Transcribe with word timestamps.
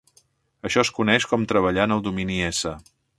Això 0.69 0.81
es 0.85 0.91
coneix 0.99 1.27
com 1.33 1.45
"treballar 1.51 1.87
en 1.91 1.95
el 1.99 2.05
domini 2.09 2.39
S". 2.49 2.77